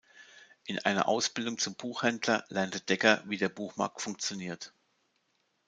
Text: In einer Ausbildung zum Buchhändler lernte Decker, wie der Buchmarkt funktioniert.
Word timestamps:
In 0.63 0.79
einer 0.79 1.07
Ausbildung 1.07 1.59
zum 1.59 1.75
Buchhändler 1.75 2.43
lernte 2.47 2.79
Decker, 2.81 3.21
wie 3.27 3.37
der 3.37 3.49
Buchmarkt 3.49 4.01
funktioniert. 4.01 4.73